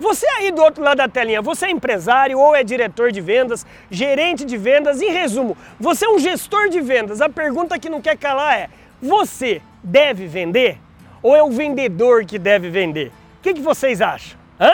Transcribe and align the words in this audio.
Você 0.00 0.26
aí 0.26 0.50
do 0.50 0.62
outro 0.62 0.82
lado 0.82 0.96
da 0.96 1.08
telinha, 1.08 1.42
você 1.42 1.66
é 1.66 1.70
empresário 1.70 2.38
ou 2.38 2.56
é 2.56 2.64
diretor 2.64 3.12
de 3.12 3.20
vendas, 3.20 3.66
gerente 3.90 4.46
de 4.46 4.56
vendas? 4.56 5.02
Em 5.02 5.10
resumo, 5.10 5.54
você 5.78 6.06
é 6.06 6.08
um 6.08 6.18
gestor 6.18 6.70
de 6.70 6.80
vendas. 6.80 7.20
A 7.20 7.28
pergunta 7.28 7.78
que 7.78 7.90
não 7.90 8.00
quer 8.00 8.16
calar 8.16 8.58
é: 8.58 8.70
você 9.00 9.60
deve 9.84 10.26
vender? 10.26 10.78
Ou 11.22 11.36
é 11.36 11.42
o 11.42 11.50
vendedor 11.50 12.24
que 12.24 12.38
deve 12.38 12.70
vender? 12.70 13.08
O 13.38 13.42
que, 13.42 13.52
que 13.52 13.60
vocês 13.60 14.00
acham? 14.00 14.38
Hã? 14.58 14.72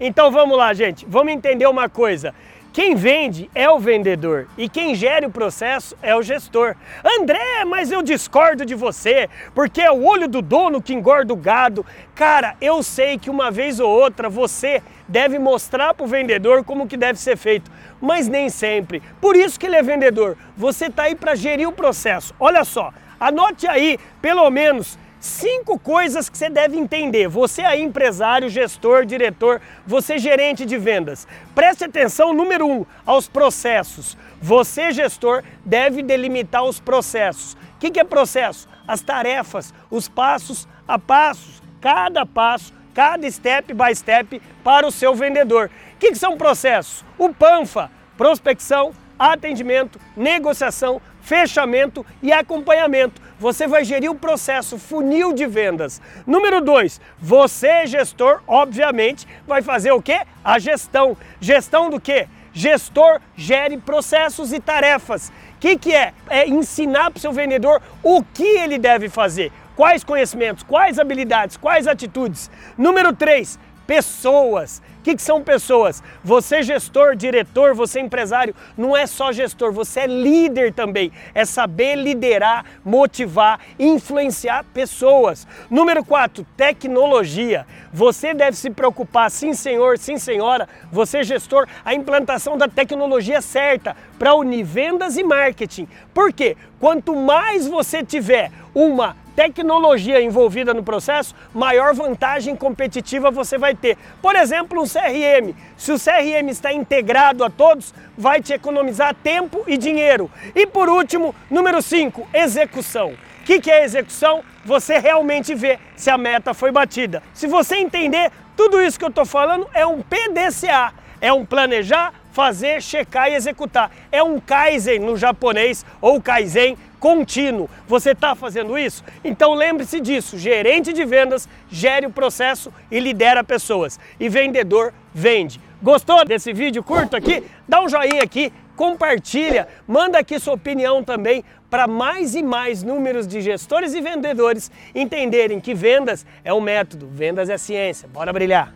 Então 0.00 0.32
vamos 0.32 0.58
lá, 0.58 0.74
gente. 0.74 1.06
Vamos 1.08 1.32
entender 1.32 1.68
uma 1.68 1.88
coisa. 1.88 2.34
Quem 2.76 2.94
vende 2.94 3.50
é 3.54 3.70
o 3.70 3.78
vendedor 3.78 4.48
e 4.58 4.68
quem 4.68 4.94
gera 4.94 5.26
o 5.26 5.30
processo 5.30 5.96
é 6.02 6.14
o 6.14 6.20
gestor. 6.20 6.76
André, 7.02 7.64
mas 7.64 7.90
eu 7.90 8.02
discordo 8.02 8.66
de 8.66 8.74
você, 8.74 9.30
porque 9.54 9.80
é 9.80 9.90
o 9.90 10.04
olho 10.04 10.28
do 10.28 10.42
dono 10.42 10.82
que 10.82 10.92
engorda 10.92 11.32
o 11.32 11.36
gado. 11.36 11.86
Cara, 12.14 12.54
eu 12.60 12.82
sei 12.82 13.16
que 13.16 13.30
uma 13.30 13.50
vez 13.50 13.80
ou 13.80 13.88
outra 13.88 14.28
você 14.28 14.82
deve 15.08 15.38
mostrar 15.38 15.94
para 15.94 16.04
o 16.04 16.06
vendedor 16.06 16.64
como 16.64 16.86
que 16.86 16.98
deve 16.98 17.18
ser 17.18 17.38
feito, 17.38 17.70
mas 17.98 18.28
nem 18.28 18.50
sempre. 18.50 19.02
Por 19.22 19.36
isso 19.36 19.58
que 19.58 19.64
ele 19.64 19.76
é 19.76 19.82
vendedor. 19.82 20.36
Você 20.54 20.88
está 20.88 21.04
aí 21.04 21.14
para 21.14 21.34
gerir 21.34 21.66
o 21.66 21.72
processo. 21.72 22.34
Olha 22.38 22.62
só, 22.62 22.92
anote 23.18 23.66
aí 23.66 23.98
pelo 24.20 24.50
menos 24.50 24.98
Cinco 25.18 25.78
coisas 25.78 26.28
que 26.28 26.36
você 26.36 26.50
deve 26.50 26.76
entender. 26.76 27.26
Você 27.26 27.62
é 27.62 27.80
empresário, 27.80 28.48
gestor, 28.48 29.04
diretor, 29.04 29.60
você 29.86 30.18
gerente 30.18 30.64
de 30.64 30.76
vendas. 30.76 31.26
Preste 31.54 31.84
atenção, 31.84 32.34
número 32.34 32.66
um, 32.66 32.86
aos 33.04 33.26
processos. 33.26 34.16
Você, 34.40 34.92
gestor, 34.92 35.42
deve 35.64 36.02
delimitar 36.02 36.64
os 36.64 36.78
processos. 36.78 37.54
O 37.54 37.78
que, 37.78 37.90
que 37.90 38.00
é 38.00 38.04
processo? 38.04 38.68
As 38.86 39.00
tarefas, 39.00 39.72
os 39.90 40.08
passos 40.08 40.68
a 40.86 40.98
passos, 40.98 41.62
cada 41.80 42.24
passo, 42.24 42.72
cada 42.94 43.28
step 43.30 43.74
by 43.74 43.94
step 43.94 44.40
para 44.62 44.86
o 44.86 44.92
seu 44.92 45.14
vendedor. 45.14 45.70
O 45.94 45.98
que, 45.98 46.10
que 46.10 46.18
são 46.18 46.36
processos? 46.36 47.04
O 47.18 47.32
PANFA, 47.32 47.90
prospecção, 48.16 48.92
atendimento, 49.18 49.98
negociação, 50.16 51.00
fechamento 51.20 52.04
e 52.22 52.32
acompanhamento. 52.32 53.20
Você 53.38 53.66
vai 53.66 53.84
gerir 53.84 54.10
o 54.10 54.14
processo 54.14 54.78
funil 54.78 55.32
de 55.32 55.46
vendas. 55.46 56.00
Número 56.26 56.60
dois, 56.60 57.00
você, 57.18 57.86
gestor, 57.86 58.40
obviamente, 58.46 59.26
vai 59.46 59.60
fazer 59.60 59.92
o 59.92 60.00
quê? 60.00 60.20
A 60.42 60.58
gestão. 60.58 61.16
Gestão 61.40 61.90
do 61.90 62.00
quê? 62.00 62.28
Gestor 62.52 63.20
gere 63.36 63.76
processos 63.76 64.52
e 64.52 64.58
tarefas. 64.58 65.30
O 65.56 65.58
que, 65.60 65.76
que 65.76 65.94
é? 65.94 66.14
É 66.28 66.48
ensinar 66.48 67.10
para 67.10 67.18
o 67.18 67.20
seu 67.20 67.32
vendedor 67.32 67.82
o 68.02 68.22
que 68.22 68.42
ele 68.42 68.78
deve 68.78 69.10
fazer. 69.10 69.52
Quais 69.76 70.02
conhecimentos, 70.02 70.62
quais 70.62 70.98
habilidades, 70.98 71.58
quais 71.58 71.86
atitudes. 71.86 72.50
Número 72.78 73.12
3, 73.12 73.58
pessoas. 73.86 74.82
O 74.98 75.02
que, 75.06 75.14
que, 75.14 75.22
são 75.22 75.40
pessoas? 75.40 76.02
Você 76.24 76.64
gestor, 76.64 77.14
diretor, 77.14 77.74
você 77.74 78.00
empresário, 78.00 78.54
não 78.76 78.96
é 78.96 79.06
só 79.06 79.30
gestor, 79.30 79.72
você 79.72 80.00
é 80.00 80.06
líder 80.06 80.72
também. 80.72 81.12
É 81.32 81.44
saber 81.44 81.94
liderar, 81.94 82.64
motivar, 82.84 83.60
influenciar 83.78 84.64
pessoas. 84.74 85.46
Número 85.70 86.04
4, 86.04 86.44
tecnologia. 86.56 87.64
Você 87.92 88.34
deve 88.34 88.56
se 88.56 88.68
preocupar, 88.68 89.30
sim 89.30 89.54
senhor, 89.54 89.96
sim 89.96 90.18
senhora, 90.18 90.68
você 90.90 91.22
gestor, 91.22 91.68
a 91.84 91.94
implantação 91.94 92.58
da 92.58 92.66
tecnologia 92.66 93.40
certa 93.40 93.96
para 94.18 94.34
unir 94.34 94.64
vendas 94.64 95.16
e 95.16 95.22
marketing. 95.22 95.88
Por 96.12 96.32
quê? 96.32 96.56
Quanto 96.78 97.14
mais 97.14 97.66
você 97.66 98.02
tiver 98.02 98.50
uma 98.74 99.16
tecnologia 99.36 100.20
envolvida 100.22 100.72
no 100.72 100.82
processo, 100.82 101.34
maior 101.52 101.94
vantagem 101.94 102.56
competitiva 102.56 103.30
você 103.30 103.58
vai 103.58 103.74
ter. 103.74 103.98
Por 104.22 104.34
exemplo, 104.34 104.82
um 104.82 104.86
CRM. 104.86 105.54
Se 105.76 105.92
o 105.92 105.98
CRM 105.98 106.48
está 106.48 106.72
integrado 106.72 107.44
a 107.44 107.50
todos, 107.50 107.92
vai 108.16 108.40
te 108.40 108.54
economizar 108.54 109.14
tempo 109.14 109.62
e 109.66 109.76
dinheiro. 109.76 110.30
E 110.54 110.66
por 110.66 110.88
último, 110.88 111.34
número 111.50 111.82
5, 111.82 112.26
execução. 112.32 113.10
O 113.10 113.44
que, 113.44 113.60
que 113.60 113.70
é 113.70 113.84
execução? 113.84 114.42
Você 114.64 114.98
realmente 114.98 115.54
vê 115.54 115.78
se 115.94 116.10
a 116.10 116.18
meta 116.18 116.52
foi 116.52 116.72
batida. 116.72 117.22
Se 117.32 117.46
você 117.46 117.76
entender, 117.76 118.32
tudo 118.56 118.80
isso 118.80 118.98
que 118.98 119.04
eu 119.04 119.10
estou 119.10 119.26
falando 119.26 119.68
é 119.74 119.86
um 119.86 120.00
PDCA, 120.00 120.92
é 121.20 121.32
um 121.32 121.44
planejar, 121.44 122.12
fazer, 122.36 122.82
checar 122.82 123.30
e 123.30 123.34
executar. 123.34 123.90
É 124.12 124.22
um 124.22 124.38
Kaizen 124.38 124.98
no 124.98 125.16
japonês 125.16 125.86
ou 126.02 126.20
Kaizen 126.20 126.76
contínuo. 127.00 127.70
Você 127.88 128.10
está 128.10 128.34
fazendo 128.34 128.76
isso? 128.76 129.02
Então 129.24 129.54
lembre-se 129.54 129.98
disso: 130.00 130.38
gerente 130.38 130.92
de 130.92 131.02
vendas 131.06 131.48
gere 131.70 132.04
o 132.04 132.10
processo 132.10 132.70
e 132.90 133.00
lidera 133.00 133.42
pessoas. 133.42 133.98
E 134.20 134.28
vendedor 134.28 134.92
vende. 135.14 135.58
Gostou 135.82 136.26
desse 136.26 136.52
vídeo 136.52 136.82
curto 136.82 137.16
aqui? 137.16 137.42
Dá 137.66 137.80
um 137.80 137.88
joinha 137.88 138.22
aqui, 138.22 138.52
compartilha, 138.74 139.66
manda 139.88 140.18
aqui 140.18 140.38
sua 140.38 140.54
opinião 140.54 141.02
também 141.02 141.42
para 141.70 141.86
mais 141.86 142.34
e 142.34 142.42
mais 142.42 142.82
números 142.82 143.26
de 143.26 143.40
gestores 143.40 143.94
e 143.94 144.00
vendedores 144.00 144.70
entenderem 144.94 145.58
que 145.58 145.74
vendas 145.74 146.26
é 146.44 146.52
um 146.52 146.60
método, 146.60 147.08
vendas 147.10 147.48
é 147.48 147.56
ciência. 147.56 148.06
Bora 148.08 148.32
brilhar! 148.32 148.75